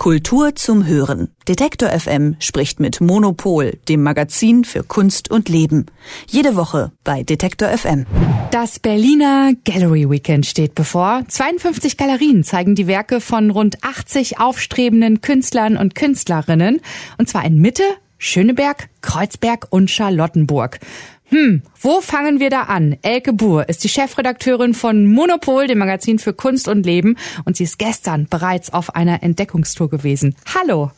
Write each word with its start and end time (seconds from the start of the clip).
Kultur 0.00 0.54
zum 0.54 0.86
Hören. 0.86 1.28
Detektor 1.46 1.90
FM 1.90 2.36
spricht 2.38 2.80
mit 2.80 3.02
Monopol, 3.02 3.78
dem 3.86 4.02
Magazin 4.02 4.64
für 4.64 4.82
Kunst 4.82 5.30
und 5.30 5.50
Leben. 5.50 5.84
Jede 6.26 6.56
Woche 6.56 6.90
bei 7.04 7.22
Detektor 7.22 7.68
FM. 7.68 8.06
Das 8.50 8.78
Berliner 8.78 9.52
Gallery 9.66 10.08
Weekend 10.08 10.46
steht 10.46 10.74
bevor. 10.74 11.24
52 11.28 11.98
Galerien 11.98 12.44
zeigen 12.44 12.74
die 12.74 12.86
Werke 12.86 13.20
von 13.20 13.50
rund 13.50 13.84
80 13.84 14.40
aufstrebenden 14.40 15.20
Künstlern 15.20 15.76
und 15.76 15.94
Künstlerinnen. 15.94 16.80
Und 17.18 17.28
zwar 17.28 17.44
in 17.44 17.58
Mitte, 17.58 17.82
Schöneberg, 18.16 18.88
Kreuzberg 19.02 19.66
und 19.68 19.90
Charlottenburg. 19.90 20.80
Hm, 21.30 21.62
wo 21.80 22.00
fangen 22.00 22.40
wir 22.40 22.50
da 22.50 22.62
an? 22.62 22.96
Elke 23.02 23.32
Buhr 23.32 23.68
ist 23.68 23.84
die 23.84 23.88
Chefredakteurin 23.88 24.74
von 24.74 25.06
Monopol, 25.06 25.68
dem 25.68 25.78
Magazin 25.78 26.18
für 26.18 26.32
Kunst 26.32 26.66
und 26.66 26.84
Leben, 26.84 27.16
und 27.44 27.56
sie 27.56 27.64
ist 27.64 27.78
gestern 27.78 28.26
bereits 28.28 28.72
auf 28.72 28.96
einer 28.96 29.22
Entdeckungstour 29.22 29.88
gewesen. 29.88 30.34
Hallo. 30.54 30.90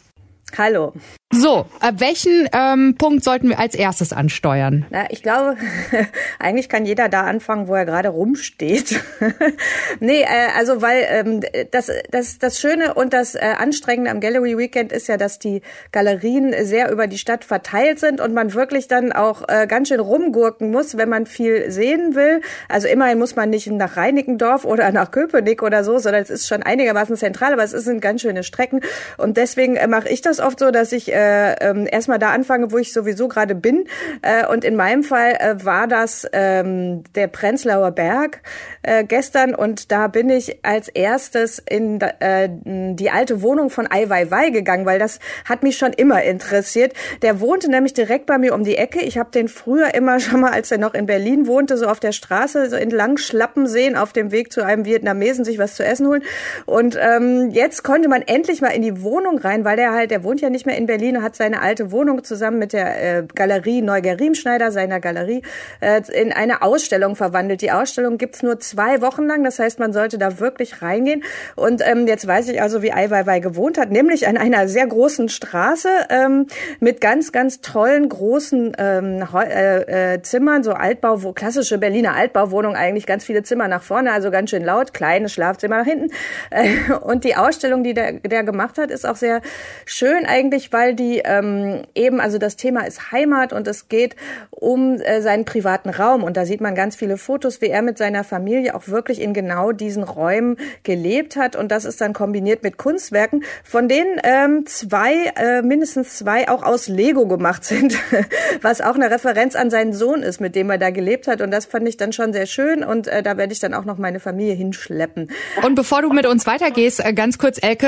Hallo. 0.56 0.92
So, 1.34 1.65
ab 1.80 1.95
welchen 1.97 2.47
ähm, 2.52 2.97
Punkt 2.98 3.24
sollten 3.24 3.48
wir 3.48 3.59
als 3.59 3.74
erstes 3.74 4.12
ansteuern? 4.12 4.84
Na, 4.91 5.06
ich 5.09 5.23
glaube, 5.23 5.56
eigentlich 6.38 6.69
kann 6.69 6.84
jeder 6.84 7.09
da 7.09 7.23
anfangen, 7.23 7.69
wo 7.69 7.74
er 7.74 7.87
gerade 7.87 8.10
rumsteht. 8.10 9.01
nee, 10.01 10.20
äh, 10.20 10.27
also 10.55 10.83
weil 10.83 11.07
ähm, 11.09 11.41
das, 11.70 11.91
das, 12.10 12.38
das 12.38 12.60
Schöne 12.60 12.93
und 12.93 13.15
das 13.15 13.34
äh, 13.34 13.55
Anstrengende 13.57 14.10
am 14.10 14.20
Gallery 14.20 14.59
Weekend 14.59 14.93
ist 14.93 15.09
ja, 15.09 15.16
dass 15.16 15.38
die 15.38 15.62
Galerien 15.91 16.55
sehr 16.66 16.93
über 16.93 17.07
die 17.07 17.16
Stadt 17.16 17.46
verteilt 17.46 17.98
sind 17.98 18.21
und 18.21 18.34
man 18.34 18.52
wirklich 18.52 18.87
dann 18.87 19.10
auch 19.10 19.48
äh, 19.48 19.66
ganz 19.66 19.88
schön 19.88 20.01
rumgurken 20.01 20.71
muss, 20.71 20.98
wenn 20.98 21.09
man 21.09 21.24
viel 21.24 21.71
sehen 21.71 22.15
will. 22.15 22.43
Also 22.69 22.88
immerhin 22.88 23.19
muss 23.19 23.37
man 23.37 23.48
nicht 23.48 23.71
nach 23.71 23.96
Reinickendorf 23.96 24.66
oder 24.66 24.93
nach 24.93 25.10
Köpenick 25.10 25.62
oder 25.62 25.82
so, 25.82 25.98
sondern 25.98 26.23
es 26.23 26.29
ist 26.29 26.46
schon 26.46 26.62
einigermaßen 26.62 27.16
zentral, 27.16 27.55
aber 27.55 27.65
es 27.65 27.71
sind 27.71 28.02
ganz 28.02 28.21
schöne 28.21 28.43
Strecken. 28.43 28.82
Und 29.16 29.38
deswegen 29.38 29.77
äh, 29.77 29.87
mache 29.87 30.10
ich 30.10 30.21
das 30.21 30.41
oft 30.42 30.59
so, 30.59 30.70
dass 30.70 30.92
ich 30.92 31.12
äh, 31.12 31.52
äh, 31.54 31.88
erstmal 31.90 32.18
da 32.18 32.30
anfange, 32.30 32.73
wo 32.73 32.79
ich 32.79 32.93
sowieso 32.93 33.29
gerade 33.29 33.54
bin. 33.54 33.85
Äh, 34.23 34.46
und 34.46 34.65
in 34.65 34.76
meinem 34.76 35.02
Fall 35.02 35.37
äh, 35.38 35.65
war 35.65 35.87
das 35.87 36.26
ähm, 36.32 37.04
der 37.15 37.29
Prenzlauer 37.29 37.90
Berg 37.93 38.43
äh, 38.82 39.04
gestern 39.04 39.54
und 39.54 39.93
da 39.93 40.09
bin 40.09 40.30
ich 40.30 40.65
als 40.65 40.88
erstes 40.88 41.59
in 41.59 42.01
äh, 42.01 42.49
die 42.51 43.10
alte 43.10 43.43
Wohnung 43.43 43.71
von 43.71 43.87
Ai 43.90 44.09
Weiwei 44.09 44.51
gegangen, 44.51 44.87
weil 44.87 44.99
das 44.99 45.18
hat 45.45 45.62
mich 45.62 45.79
schon 45.79 45.93
immer 45.93 46.23
interessiert. 46.23 46.93
Der 47.23 47.40
wohnte 47.40 47.71
nämlich 47.71 47.95
direkt 47.95 48.27
bei 48.27 48.38
mir 48.38 48.54
um 48.54 48.65
die 48.65 48.77
Ecke. 48.77 49.01
Ich 49.01 49.18
habe 49.18 49.30
den 49.30 49.49
früher 49.49 49.95
immer 49.95 50.21
schon 50.21 50.40
mal, 50.40 50.52
als 50.52 50.71
er 50.71 50.79
noch 50.79 50.95
in 50.95 51.06
Berlin 51.06 51.46
wohnte, 51.46 51.77
so 51.77 51.87
auf 51.87 52.01
der 52.01 52.12
Straße 52.12 52.68
so 52.71 52.77
entlang 52.77 53.16
schlappen 53.16 53.66
sehen, 53.66 53.96
auf 53.96 54.12
dem 54.12 54.32
Weg 54.32 54.52
zu 54.52 54.65
einem 54.65 54.84
Vietnamesen 54.84 55.45
sich 55.45 55.59
was 55.59 55.74
zu 55.74 55.84
essen 55.84 56.06
holen. 56.06 56.23
Und 56.66 56.99
ähm, 57.01 57.51
jetzt 57.51 57.82
konnte 57.82 58.09
man 58.09 58.23
endlich 58.23 58.60
mal 58.60 58.68
in 58.68 58.82
die 58.82 59.02
Wohnung 59.02 59.38
rein, 59.38 59.65
weil 59.65 59.77
der 59.77 59.93
halt, 59.93 60.10
der 60.10 60.24
wohnt 60.33 60.41
ja 60.41 60.49
nicht 60.49 60.65
mehr 60.65 60.79
in 60.79 60.87
Berlin, 60.87 61.23
hat 61.23 61.37
seine 61.37 61.61
alte 61.61 61.93
Wohnung 61.93 62.25
zusammen 62.25 62.59
mit 62.59 62.73
der 62.73 63.19
äh, 63.19 63.27
Galerie 63.35 63.83
Neuger 63.83 64.19
Riemschneider, 64.19 64.72
seiner 64.72 64.99
Galerie, 64.99 65.43
äh, 65.81 66.00
in 66.11 66.33
eine 66.33 66.62
Ausstellung 66.62 67.16
verwandelt. 67.16 67.61
Die 67.61 67.71
Ausstellung 67.71 68.16
gibt's 68.16 68.43
nur 68.43 68.59
zwei 68.59 69.03
Wochen 69.03 69.25
lang, 69.27 69.44
das 69.44 69.59
heißt, 69.59 69.78
man 69.78 69.93
sollte 69.93 70.16
da 70.16 70.41
wirklich 70.41 70.81
reingehen. 70.81 71.22
Und 71.55 71.83
ähm, 71.87 72.06
jetzt 72.06 72.27
weiß 72.27 72.49
ich 72.49 72.62
also, 72.62 72.81
wie 72.81 72.94
Ai 72.94 73.11
Weiwei 73.11 73.41
gewohnt 73.41 73.77
hat, 73.77 73.91
nämlich 73.91 74.27
an 74.27 74.39
einer 74.39 74.69
sehr 74.69 74.87
großen 74.87 75.28
Straße 75.28 75.91
ähm, 76.09 76.47
mit 76.81 77.03
ganz, 77.03 77.31
ganz 77.31 77.61
tollen 77.61 78.09
großen 78.09 78.72
ähm, 78.78 79.28
äh, 79.34 80.15
äh, 80.15 80.22
Zimmern, 80.22 80.62
so 80.62 80.72
Altbau, 80.72 81.22
wo 81.22 81.34
klassische 81.34 81.77
Berliner 81.77 82.15
Altbauwohnung, 82.15 82.75
eigentlich 82.75 83.05
ganz 83.05 83.22
viele 83.22 83.43
Zimmer 83.43 83.69
nach 83.69 83.83
vorne, 83.83 84.12
also 84.12 84.31
ganz 84.31 84.49
schön 84.49 84.65
laut, 84.65 84.94
kleines 84.94 85.34
Schlafzimmer 85.34 85.77
nach 85.77 85.87
hinten. 85.87 86.09
Äh, 86.49 86.94
und 87.03 87.25
die 87.25 87.37
Ausstellung, 87.37 87.84
die 87.84 87.93
der, 87.93 88.12
der 88.12 88.44
gemacht 88.44 88.78
hat, 88.78 88.91
ist 88.91 89.06
auch 89.06 89.17
sehr 89.17 89.43
schön 89.84 90.22
eigentlich, 90.26 90.72
weil 90.72 90.94
die 90.94 91.22
ähm, 91.25 91.82
eben, 91.94 92.20
also 92.20 92.38
das 92.38 92.56
Thema 92.56 92.82
ist 92.87 93.12
Heimat 93.12 93.53
und 93.53 93.66
es 93.69 93.88
geht 93.88 94.16
um 94.50 95.00
äh, 95.00 95.21
seinen 95.22 95.44
privaten 95.44 95.91
Raum. 95.91 96.22
Und 96.22 96.37
da 96.37 96.47
sieht 96.47 96.60
man 96.60 96.75
ganz 96.75 96.97
viele 96.97 97.16
Fotos, 97.16 97.60
wie 97.60 97.69
er 97.69 97.83
mit 97.83 97.99
seiner 97.99 98.25
Familie 98.25 98.75
auch 98.75 98.88
wirklich 98.88 99.21
in 99.21 99.34
genau 99.34 99.72
diesen 99.72 100.03
Räumen 100.03 100.56
gelebt 100.82 101.37
hat. 101.37 101.56
Und 101.56 101.71
das 101.71 101.84
ist 101.84 102.00
dann 102.00 102.12
kombiniert 102.12 102.62
mit 102.62 102.77
Kunstwerken, 102.78 103.44
von 103.65 103.88
denen 103.88 104.21
ähm, 104.22 104.66
zwei, 104.66 105.32
äh, 105.37 105.62
mindestens 105.62 106.19
zwei 106.19 106.49
auch 106.49 106.62
aus 106.62 106.88
Lego 106.88 107.27
gemacht 107.27 107.65
sind, 107.65 107.99
was 108.62 108.81
auch 108.81 108.94
eine 108.94 109.11
Referenz 109.11 109.56
an 109.56 109.71
seinen 109.71 109.93
Sohn 109.93 110.22
ist, 110.22 110.41
mit 110.41 110.55
dem 110.55 110.71
er 110.71 110.78
da 110.78 110.91
gelebt 110.91 111.27
hat. 111.27 111.41
Und 111.41 111.50
das 111.50 111.66
fand 111.66 111.88
ich 111.88 111.97
dann 111.97 112.12
schon 112.12 112.32
sehr 112.32 112.47
schön. 112.47 112.84
Und 112.84 113.09
äh, 113.09 113.22
da 113.22 113.37
werde 113.37 113.53
ich 113.53 113.61
dann 113.61 113.75
auch 113.75 113.84
noch 113.84 113.99
meine 113.99 114.21
Familie 114.21 114.55
hinschleppen. 114.55 115.31
Und 115.65 115.75
bevor 115.75 116.03
du 116.03 116.11
mit 116.11 116.27
uns 116.27 116.47
weitergehst, 116.47 117.05
äh, 117.05 117.12
ganz 117.12 117.38
kurz, 117.38 117.59
Elke, 117.62 117.87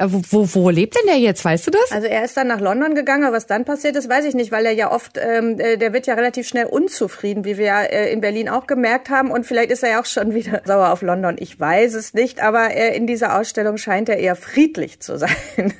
wo, 0.00 0.22
wo, 0.30 0.54
wo 0.54 0.70
lebt 0.70 0.96
denn 0.96 1.06
der 1.06 1.18
jetzt? 1.18 1.31
Weißt 1.44 1.66
du 1.66 1.70
das? 1.70 1.92
Also 1.92 2.06
er 2.06 2.24
ist 2.24 2.36
dann 2.36 2.46
nach 2.46 2.60
London 2.60 2.94
gegangen, 2.94 3.24
aber 3.24 3.36
was 3.36 3.46
dann 3.46 3.64
passiert 3.64 3.96
ist, 3.96 4.08
weiß 4.08 4.24
ich 4.24 4.34
nicht, 4.34 4.52
weil 4.52 4.66
er 4.66 4.72
ja 4.72 4.90
oft, 4.90 5.18
ähm, 5.18 5.58
äh, 5.58 5.76
der 5.76 5.92
wird 5.92 6.06
ja 6.06 6.14
relativ 6.14 6.46
schnell 6.46 6.66
unzufrieden, 6.66 7.44
wie 7.44 7.58
wir 7.58 7.66
ja 7.66 7.82
äh, 7.82 8.12
in 8.12 8.20
Berlin 8.20 8.48
auch 8.48 8.66
gemerkt 8.66 9.10
haben. 9.10 9.30
Und 9.30 9.46
vielleicht 9.46 9.70
ist 9.70 9.82
er 9.82 9.90
ja 9.90 10.00
auch 10.00 10.06
schon 10.06 10.34
wieder 10.34 10.62
sauer 10.66 10.90
auf 10.90 11.02
London. 11.02 11.36
Ich 11.38 11.58
weiß 11.58 11.94
es 11.94 12.14
nicht, 12.14 12.42
aber 12.42 12.74
äh, 12.74 12.96
in 12.96 13.06
dieser 13.06 13.38
Ausstellung 13.38 13.76
scheint 13.76 14.08
er 14.08 14.18
eher 14.18 14.36
friedlich 14.36 15.00
zu 15.00 15.18
sein. 15.18 15.30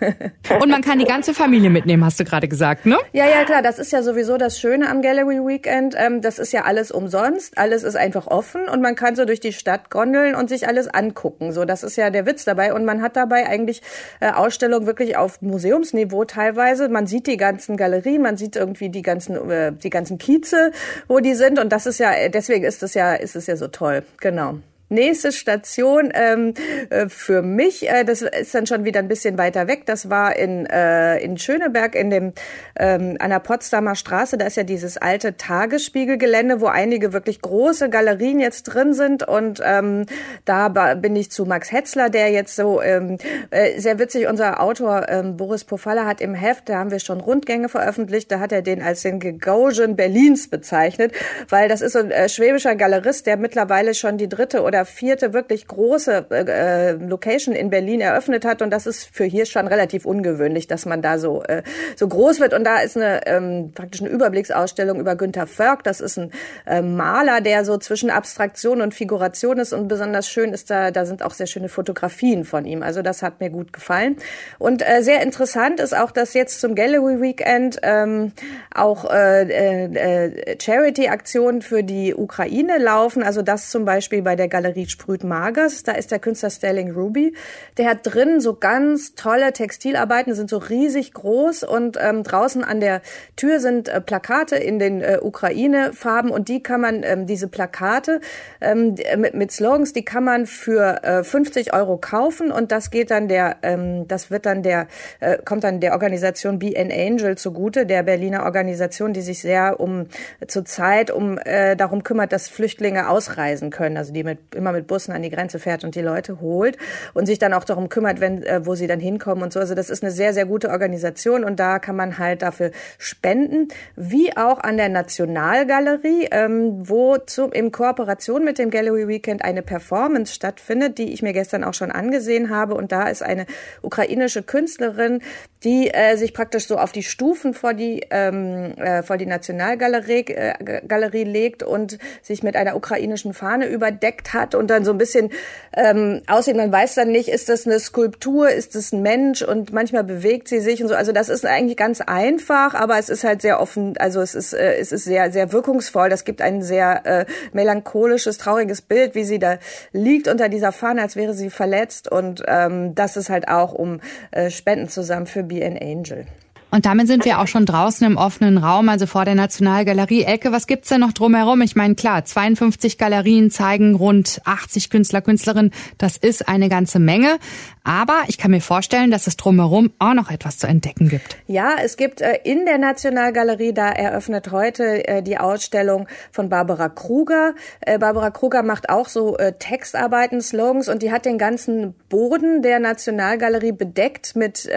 Und 0.60 0.70
man 0.70 0.82
kann 0.82 0.98
die 0.98 1.04
ganze 1.04 1.34
Familie 1.34 1.70
mitnehmen, 1.70 2.04
hast 2.04 2.18
du 2.20 2.24
gerade 2.24 2.48
gesagt, 2.48 2.86
ne? 2.86 2.98
Ja, 3.12 3.26
ja, 3.26 3.44
klar. 3.44 3.62
Das 3.62 3.78
ist 3.78 3.92
ja 3.92 4.02
sowieso 4.02 4.36
das 4.36 4.58
Schöne 4.58 4.88
am 4.88 5.02
Gallery 5.02 5.38
Weekend. 5.38 5.94
Ähm, 5.96 6.20
das 6.20 6.38
ist 6.38 6.52
ja 6.52 6.62
alles 6.64 6.90
umsonst. 6.90 7.58
Alles 7.58 7.82
ist 7.82 7.96
einfach 7.96 8.26
offen 8.26 8.68
und 8.68 8.80
man 8.80 8.94
kann 8.94 9.16
so 9.16 9.24
durch 9.24 9.40
die 9.40 9.52
Stadt 9.52 9.90
gondeln 9.90 10.34
und 10.34 10.48
sich 10.48 10.66
alles 10.68 10.88
angucken. 10.88 11.52
So, 11.52 11.64
das 11.64 11.82
ist 11.82 11.96
ja 11.96 12.10
der 12.10 12.26
Witz 12.26 12.44
dabei. 12.44 12.74
Und 12.74 12.84
man 12.84 13.02
hat 13.02 13.16
dabei 13.16 13.46
eigentlich 13.46 13.82
äh, 14.20 14.30
Ausstellungen 14.30 14.86
wirklich 14.86 15.16
auf 15.16 15.41
Museumsniveau 15.42 16.24
teilweise. 16.24 16.88
Man 16.88 17.06
sieht 17.06 17.26
die 17.26 17.36
ganzen 17.36 17.76
Galerien, 17.76 18.22
man 18.22 18.36
sieht 18.36 18.56
irgendwie 18.56 18.88
die 18.88 19.02
ganzen, 19.02 19.50
äh, 19.50 19.72
die 19.72 19.90
ganzen 19.90 20.18
Kieze, 20.18 20.72
wo 21.08 21.20
die 21.20 21.34
sind. 21.34 21.58
Und 21.58 21.70
das 21.72 21.86
ist 21.86 21.98
ja, 21.98 22.28
deswegen 22.28 22.64
ist 22.64 22.82
es 22.82 22.94
ja, 22.94 23.14
ist 23.14 23.36
es 23.36 23.46
ja 23.46 23.56
so 23.56 23.68
toll. 23.68 24.02
Genau. 24.20 24.58
Nächste 24.92 25.32
Station 25.32 26.12
ähm, 26.14 26.54
äh, 26.90 27.08
für 27.08 27.42
mich, 27.42 27.88
äh, 27.88 28.04
das 28.04 28.22
ist 28.22 28.54
dann 28.54 28.66
schon 28.66 28.84
wieder 28.84 29.00
ein 29.00 29.08
bisschen 29.08 29.38
weiter 29.38 29.68
weg. 29.68 29.86
Das 29.86 30.10
war 30.10 30.36
in, 30.36 30.66
äh, 30.66 31.18
in 31.18 31.38
Schöneberg 31.38 31.94
in 31.94 32.10
dem 32.10 32.32
ähm, 32.78 33.16
an 33.18 33.30
der 33.30 33.40
Potsdamer 33.40 33.94
Straße. 33.94 34.36
Da 34.36 34.46
ist 34.46 34.56
ja 34.56 34.64
dieses 34.64 34.96
alte 34.96 35.36
Tagesspiegelgelände, 35.36 36.60
wo 36.60 36.66
einige 36.66 37.12
wirklich 37.12 37.40
große 37.40 37.90
Galerien 37.90 38.38
jetzt 38.40 38.64
drin 38.64 38.94
sind. 38.94 39.26
Und 39.26 39.60
ähm, 39.64 40.06
da 40.44 40.68
bin 40.68 41.16
ich 41.16 41.30
zu 41.30 41.44
Max 41.44 41.72
Hetzler, 41.72 42.10
der 42.10 42.30
jetzt 42.30 42.56
so 42.56 42.82
ähm, 42.82 43.18
äh, 43.50 43.78
sehr 43.78 43.98
witzig, 43.98 44.28
unser 44.28 44.60
Autor 44.60 45.08
ähm, 45.08 45.36
Boris 45.36 45.64
Pofalla 45.64 46.04
hat 46.04 46.20
im 46.20 46.34
Heft, 46.34 46.68
da 46.68 46.78
haben 46.78 46.90
wir 46.90 46.98
schon 46.98 47.20
Rundgänge 47.20 47.68
veröffentlicht, 47.68 48.30
da 48.30 48.40
hat 48.40 48.52
er 48.52 48.62
den 48.62 48.82
als 48.82 49.02
den 49.02 49.20
Gagaugen 49.20 49.96
Berlins 49.96 50.48
bezeichnet, 50.48 51.12
weil 51.48 51.68
das 51.68 51.80
ist 51.80 51.92
so 51.92 52.00
ein 52.00 52.10
äh, 52.10 52.28
schwäbischer 52.28 52.74
Galerist, 52.74 53.26
der 53.26 53.36
mittlerweile 53.36 53.94
schon 53.94 54.18
die 54.18 54.28
dritte 54.28 54.62
oder 54.62 54.81
vierte 54.84 55.32
wirklich 55.32 55.66
große 55.66 56.26
äh, 56.30 56.90
äh, 56.90 56.92
Location 56.92 57.54
in 57.54 57.70
Berlin 57.70 58.00
eröffnet 58.00 58.44
hat 58.44 58.62
und 58.62 58.70
das 58.70 58.86
ist 58.86 59.14
für 59.14 59.24
hier 59.24 59.46
schon 59.46 59.66
relativ 59.66 60.04
ungewöhnlich, 60.04 60.66
dass 60.66 60.86
man 60.86 61.02
da 61.02 61.18
so 61.18 61.42
äh, 61.44 61.62
so 61.96 62.08
groß 62.08 62.40
wird 62.40 62.54
und 62.54 62.64
da 62.64 62.80
ist 62.80 62.96
eine 62.96 63.26
ähm, 63.26 63.72
praktisch 63.74 64.00
Überblicksausstellung 64.00 65.00
über 65.00 65.16
Günter 65.16 65.46
Förg. 65.46 65.84
Das 65.84 66.00
ist 66.00 66.18
ein 66.18 66.30
äh, 66.66 66.82
Maler, 66.82 67.40
der 67.40 67.64
so 67.64 67.78
zwischen 67.78 68.10
Abstraktion 68.10 68.80
und 68.80 68.94
Figuration 68.94 69.58
ist 69.58 69.72
und 69.72 69.88
besonders 69.88 70.28
schön 70.28 70.52
ist 70.52 70.70
da 70.70 70.90
da 70.90 71.04
sind 71.04 71.22
auch 71.22 71.32
sehr 71.32 71.46
schöne 71.46 71.68
Fotografien 71.68 72.44
von 72.44 72.64
ihm. 72.64 72.82
Also 72.82 73.02
das 73.02 73.22
hat 73.22 73.40
mir 73.40 73.50
gut 73.50 73.72
gefallen 73.72 74.16
und 74.58 74.82
äh, 74.82 75.02
sehr 75.02 75.22
interessant 75.22 75.80
ist 75.80 75.96
auch, 75.96 76.10
dass 76.10 76.34
jetzt 76.34 76.60
zum 76.60 76.74
Gallery 76.74 77.20
Weekend 77.20 77.78
ähm, 77.82 78.32
auch 78.74 79.10
äh, 79.10 79.42
äh, 79.42 80.56
Charity-Aktionen 80.60 81.62
für 81.62 81.82
die 81.82 82.14
Ukraine 82.14 82.78
laufen. 82.78 83.22
Also 83.22 83.42
das 83.42 83.70
zum 83.70 83.84
Beispiel 83.84 84.22
bei 84.22 84.36
der 84.36 84.48
Galerie 84.48 84.61
Galerie 84.62 84.86
Sprüht 84.86 85.24
Magers. 85.24 85.82
Da 85.82 85.92
ist 85.92 86.12
der 86.12 86.20
Künstler 86.20 86.50
Sterling 86.50 86.92
Ruby. 86.92 87.34
Der 87.78 87.90
hat 87.90 87.98
drin 88.02 88.40
so 88.40 88.54
ganz 88.54 89.16
tolle 89.16 89.52
Textilarbeiten, 89.52 90.34
sind 90.34 90.48
so 90.48 90.58
riesig 90.58 91.12
groß 91.12 91.64
und 91.64 91.98
ähm, 92.00 92.22
draußen 92.22 92.62
an 92.62 92.78
der 92.78 93.02
Tür 93.34 93.58
sind 93.58 93.88
äh, 93.88 94.00
Plakate 94.00 94.56
in 94.56 94.78
den 94.78 95.00
äh, 95.00 95.18
Ukraine-Farben 95.20 96.30
und 96.30 96.48
die 96.48 96.62
kann 96.62 96.80
man, 96.80 97.02
ähm, 97.02 97.26
diese 97.26 97.48
Plakate 97.48 98.20
ähm, 98.60 98.94
mit, 99.16 99.34
mit 99.34 99.50
Slogans, 99.50 99.92
die 99.92 100.04
kann 100.04 100.22
man 100.22 100.46
für 100.46 101.02
äh, 101.02 101.24
50 101.24 101.74
Euro 101.74 101.96
kaufen 101.96 102.52
und 102.52 102.70
das 102.70 102.90
geht 102.90 103.10
dann 103.10 103.26
der, 103.26 103.56
ähm, 103.62 104.06
das 104.06 104.30
wird 104.30 104.46
dann 104.46 104.62
der, 104.62 104.86
äh, 105.18 105.38
kommt 105.44 105.64
dann 105.64 105.80
der 105.80 105.92
Organisation 105.92 106.60
Be 106.60 106.74
an 106.76 106.92
Angel 106.92 107.36
zugute, 107.36 107.84
der 107.84 108.04
Berliner 108.04 108.44
Organisation, 108.44 109.12
die 109.12 109.22
sich 109.22 109.40
sehr 109.40 109.80
um 109.80 110.06
zur 110.46 110.64
Zeit 110.64 111.10
um 111.10 111.38
äh, 111.38 111.74
darum 111.74 112.04
kümmert, 112.04 112.32
dass 112.32 112.48
Flüchtlinge 112.48 113.08
ausreisen 113.08 113.70
können, 113.70 113.96
also 113.96 114.12
die 114.12 114.22
mit 114.22 114.38
immer 114.54 114.72
mit 114.72 114.86
Bussen 114.86 115.12
an 115.12 115.22
die 115.22 115.30
Grenze 115.30 115.58
fährt 115.58 115.84
und 115.84 115.94
die 115.94 116.00
Leute 116.00 116.40
holt 116.40 116.76
und 117.14 117.26
sich 117.26 117.38
dann 117.38 117.52
auch 117.54 117.64
darum 117.64 117.88
kümmert, 117.88 118.20
wenn, 118.20 118.42
äh, 118.42 118.64
wo 118.66 118.74
sie 118.74 118.86
dann 118.86 119.00
hinkommen 119.00 119.42
und 119.42 119.52
so. 119.52 119.60
Also 119.60 119.74
das 119.74 119.90
ist 119.90 120.02
eine 120.02 120.12
sehr, 120.12 120.34
sehr 120.34 120.46
gute 120.46 120.70
Organisation 120.70 121.44
und 121.44 121.58
da 121.58 121.78
kann 121.78 121.96
man 121.96 122.18
halt 122.18 122.42
dafür 122.42 122.70
spenden, 122.98 123.68
wie 123.96 124.36
auch 124.36 124.58
an 124.58 124.76
der 124.76 124.88
Nationalgalerie, 124.88 126.28
ähm, 126.30 126.88
wo 126.88 127.16
zum, 127.18 127.52
in 127.52 127.72
Kooperation 127.72 128.44
mit 128.44 128.58
dem 128.58 128.70
Gallery 128.70 129.08
Weekend 129.08 129.44
eine 129.44 129.62
Performance 129.62 130.34
stattfindet, 130.34 130.98
die 130.98 131.12
ich 131.12 131.22
mir 131.22 131.32
gestern 131.32 131.64
auch 131.64 131.74
schon 131.74 131.90
angesehen 131.90 132.50
habe. 132.50 132.74
Und 132.74 132.92
da 132.92 133.08
ist 133.08 133.22
eine 133.22 133.46
ukrainische 133.82 134.42
Künstlerin, 134.42 135.20
die 135.64 135.88
äh, 135.92 136.16
sich 136.16 136.34
praktisch 136.34 136.66
so 136.66 136.78
auf 136.78 136.92
die 136.92 137.02
Stufen 137.02 137.54
vor 137.54 137.74
die 137.74 138.04
ähm, 138.10 138.72
äh, 138.76 139.02
vor 139.02 139.16
die 139.16 139.26
Nationalgalerie 139.26 140.24
äh, 140.28 140.82
Galerie 140.86 141.24
legt 141.24 141.62
und 141.62 141.98
sich 142.20 142.42
mit 142.42 142.56
einer 142.56 142.76
ukrainischen 142.76 143.32
Fahne 143.32 143.66
überdeckt 143.66 144.34
hat 144.34 144.41
und 144.54 144.68
dann 144.68 144.84
so 144.84 144.90
ein 144.92 144.98
bisschen 144.98 145.30
ähm, 145.76 146.22
aussieht. 146.26 146.56
Man 146.56 146.72
weiß 146.72 146.94
dann 146.94 147.10
nicht, 147.10 147.28
ist 147.28 147.48
das 147.48 147.66
eine 147.66 147.78
Skulptur, 147.80 148.50
ist 148.50 148.74
das 148.74 148.92
ein 148.92 149.02
Mensch 149.02 149.42
und 149.42 149.72
manchmal 149.72 150.04
bewegt 150.04 150.48
sie 150.48 150.60
sich 150.60 150.82
und 150.82 150.88
so. 150.88 150.94
Also 150.94 151.12
das 151.12 151.28
ist 151.28 151.46
eigentlich 151.46 151.76
ganz 151.76 152.00
einfach, 152.00 152.74
aber 152.74 152.98
es 152.98 153.08
ist 153.08 153.24
halt 153.24 153.42
sehr 153.42 153.60
offen. 153.60 153.96
Also 153.98 154.20
es 154.20 154.34
ist 154.34 154.52
äh, 154.52 154.74
es 154.74 154.92
ist 154.92 155.04
sehr 155.04 155.32
sehr 155.32 155.52
wirkungsvoll. 155.52 156.08
Das 156.08 156.24
gibt 156.24 156.42
ein 156.42 156.62
sehr 156.62 157.06
äh, 157.06 157.26
melancholisches, 157.52 158.38
trauriges 158.38 158.82
Bild, 158.82 159.14
wie 159.14 159.24
sie 159.24 159.38
da 159.38 159.58
liegt 159.92 160.28
unter 160.28 160.48
dieser 160.48 160.72
Fahne, 160.72 161.02
als 161.02 161.16
wäre 161.16 161.34
sie 161.34 161.50
verletzt 161.50 162.10
und 162.10 162.42
ähm, 162.46 162.94
das 162.94 163.16
ist 163.16 163.30
halt 163.30 163.48
auch 163.48 163.72
um 163.72 164.00
äh, 164.30 164.50
Spenden 164.50 164.88
zusammen 164.88 165.26
für 165.26 165.42
Be 165.42 165.64
an 165.64 165.78
Angel. 165.78 166.26
Und 166.72 166.86
damit 166.86 167.06
sind 167.06 167.26
wir 167.26 167.38
auch 167.38 167.48
schon 167.48 167.66
draußen 167.66 168.06
im 168.06 168.16
offenen 168.16 168.56
Raum, 168.56 168.88
also 168.88 169.04
vor 169.04 169.26
der 169.26 169.34
Nationalgalerie. 169.34 170.24
Elke, 170.24 170.52
was 170.52 170.66
gibt's 170.66 170.88
denn 170.88 171.00
noch 171.00 171.12
drumherum? 171.12 171.60
Ich 171.60 171.76
meine, 171.76 171.94
klar, 171.94 172.24
52 172.24 172.96
Galerien 172.96 173.50
zeigen 173.50 173.94
rund 173.94 174.40
80 174.46 174.88
Künstler, 174.88 175.20
Künstlerinnen. 175.20 175.70
Das 175.98 176.16
ist 176.16 176.48
eine 176.48 176.70
ganze 176.70 176.98
Menge. 176.98 177.38
Aber 177.84 178.22
ich 178.28 178.38
kann 178.38 178.52
mir 178.52 178.60
vorstellen, 178.60 179.10
dass 179.10 179.26
es 179.26 179.36
drumherum 179.36 179.92
auch 179.98 180.14
noch 180.14 180.30
etwas 180.30 180.56
zu 180.56 180.66
entdecken 180.66 181.08
gibt. 181.08 181.36
Ja, 181.46 181.74
es 181.82 181.96
gibt 181.96 182.20
äh, 182.20 182.38
in 182.44 182.64
der 182.64 182.78
Nationalgalerie, 182.78 183.74
da 183.74 183.90
eröffnet 183.90 184.52
heute 184.52 185.06
äh, 185.06 185.22
die 185.22 185.36
Ausstellung 185.36 186.06
von 186.30 186.48
Barbara 186.48 186.88
Kruger. 186.88 187.54
Äh, 187.80 187.98
Barbara 187.98 188.30
Kruger 188.30 188.62
macht 188.62 188.88
auch 188.88 189.08
so 189.08 189.36
Textarbeiten, 189.58 190.40
Slogans 190.40 190.88
und 190.88 191.02
die 191.02 191.10
hat 191.10 191.26
den 191.26 191.36
ganzen 191.36 191.94
Boden 192.08 192.62
der 192.62 192.78
Nationalgalerie 192.78 193.72
bedeckt 193.72 194.36
mit, 194.36 194.68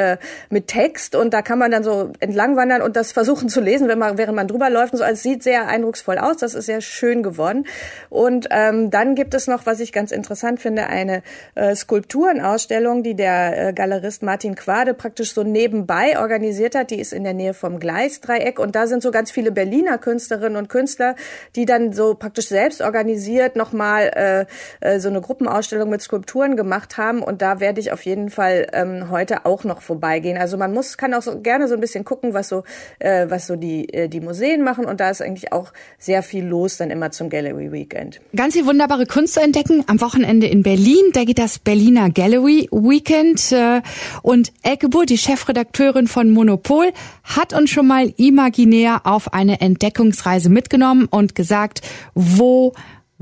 mit 0.49 0.67
Text 0.67 1.15
und 1.15 1.33
da 1.33 1.41
kann 1.41 1.59
man 1.59 1.71
dann 1.71 1.83
so 1.85 2.11
entlang 2.19 2.57
wandern 2.57 2.81
und 2.81 2.97
das 2.97 3.13
versuchen 3.13 3.47
zu 3.47 3.61
lesen, 3.61 3.87
wenn 3.87 3.99
man, 3.99 4.17
während 4.17 4.35
man 4.35 4.47
drüber 4.49 4.69
läuft 4.69 4.91
und 4.91 4.99
so. 4.99 5.05
Also 5.05 5.13
es 5.13 5.23
sieht 5.23 5.43
sehr 5.43 5.67
eindrucksvoll 5.67 6.17
aus. 6.17 6.37
Das 6.37 6.53
ist 6.53 6.65
sehr 6.65 6.81
schön 6.81 7.23
geworden. 7.23 7.65
Und 8.09 8.47
ähm, 8.51 8.91
dann 8.91 9.15
gibt 9.15 9.33
es 9.33 9.47
noch, 9.47 9.65
was 9.65 9.79
ich 9.79 9.93
ganz 9.93 10.11
interessant 10.11 10.59
finde, 10.59 10.87
eine 10.87 11.23
äh, 11.55 11.73
Skulpturenausstellung, 11.75 13.03
die 13.03 13.15
der 13.15 13.69
äh, 13.69 13.73
Galerist 13.73 14.23
Martin 14.23 14.55
Quade 14.55 14.93
praktisch 14.93 15.33
so 15.33 15.43
nebenbei 15.43 16.19
organisiert 16.19 16.75
hat. 16.75 16.91
Die 16.91 16.99
ist 16.99 17.13
in 17.13 17.23
der 17.23 17.33
Nähe 17.33 17.53
vom 17.53 17.79
Gleisdreieck 17.79 18.59
und 18.59 18.75
da 18.75 18.87
sind 18.87 19.01
so 19.01 19.11
ganz 19.11 19.31
viele 19.31 19.51
Berliner 19.51 19.97
Künstlerinnen 19.97 20.57
und 20.57 20.67
Künstler, 20.67 21.15
die 21.55 21.65
dann 21.65 21.93
so 21.93 22.15
praktisch 22.15 22.47
selbst 22.47 22.81
organisiert 22.81 23.55
nochmal 23.55 24.47
äh, 24.81 24.95
äh, 24.95 24.99
so 24.99 25.09
eine 25.09 25.21
Gruppenausstellung 25.21 25.89
mit 25.89 26.01
Skulpturen 26.01 26.55
gemacht 26.55 26.97
haben. 26.97 27.21
Und 27.21 27.41
da 27.41 27.59
werde 27.59 27.79
ich 27.79 27.91
auf 27.91 28.01
jeden 28.03 28.29
Fall 28.29 28.67
ähm, 28.73 29.09
heute 29.09 29.45
auch 29.45 29.63
noch 29.63 29.81
vorbeigehen. 29.81 30.37
Also 30.37 30.57
man 30.57 30.73
muss, 30.73 30.97
kann 30.97 31.13
auch 31.13 31.21
so 31.21 31.39
gerne 31.41 31.67
so 31.75 31.77
ein 31.77 31.81
bisschen 31.81 32.05
gucken, 32.05 32.33
was 32.33 32.47
so, 32.47 32.63
äh, 32.99 33.29
was 33.29 33.47
so 33.47 33.55
die, 33.55 33.91
äh, 33.93 34.07
die 34.07 34.21
Museen 34.21 34.63
machen. 34.63 34.85
Und 34.85 34.99
da 34.99 35.09
ist 35.09 35.21
eigentlich 35.21 35.51
auch 35.51 35.73
sehr 35.99 36.23
viel 36.23 36.45
los 36.45 36.77
dann 36.77 36.89
immer 36.89 37.11
zum 37.11 37.29
Gallery 37.29 37.71
Weekend. 37.71 38.21
Ganz 38.35 38.53
viel 38.53 38.65
wunderbare 38.65 39.05
Kunst 39.05 39.33
zu 39.33 39.41
entdecken. 39.41 39.83
Am 39.87 39.99
Wochenende 40.01 40.47
in 40.47 40.63
Berlin, 40.63 41.11
da 41.13 41.25
geht 41.25 41.39
das 41.39 41.59
Berliner 41.59 42.09
Gallery 42.09 42.69
Weekend. 42.71 43.51
Äh, 43.51 43.81
und 44.21 44.53
Elke 44.63 44.89
Buhr, 44.89 45.05
die 45.05 45.17
Chefredakteurin 45.17 46.07
von 46.07 46.31
Monopol, 46.31 46.91
hat 47.23 47.53
uns 47.53 47.69
schon 47.69 47.87
mal 47.87 48.13
imaginär 48.17 49.01
auf 49.03 49.33
eine 49.33 49.59
Entdeckungsreise 49.59 50.49
mitgenommen 50.49 51.07
und 51.09 51.35
gesagt, 51.35 51.81
wo 52.13 52.73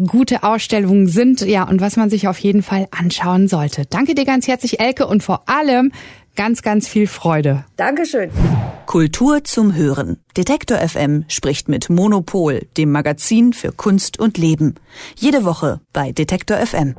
gute 0.07 0.43
Ausstellungen 0.43 1.07
sind, 1.07 1.41
ja, 1.41 1.63
und 1.63 1.79
was 1.79 1.97
man 1.97 2.09
sich 2.09 2.27
auf 2.27 2.39
jeden 2.39 2.63
Fall 2.63 2.87
anschauen 2.91 3.47
sollte. 3.47 3.85
Danke 3.85 4.15
dir 4.15 4.25
ganz 4.25 4.47
herzlich, 4.47 4.79
Elke, 4.79 5.05
und 5.05 5.21
vor 5.21 5.47
allem 5.47 5.91
ganz, 6.35 6.61
ganz 6.61 6.87
viel 6.87 7.07
Freude. 7.07 7.65
Dankeschön. 7.77 8.29
Kultur 8.85 9.43
zum 9.43 9.75
Hören. 9.75 10.17
Detektor 10.37 10.77
FM 10.77 11.25
spricht 11.27 11.69
mit 11.69 11.89
Monopol, 11.89 12.67
dem 12.77 12.91
Magazin 12.91 13.53
für 13.53 13.71
Kunst 13.71 14.19
und 14.19 14.37
Leben. 14.37 14.75
Jede 15.15 15.45
Woche 15.45 15.79
bei 15.93 16.11
Detektor 16.11 16.57
FM. 16.57 16.95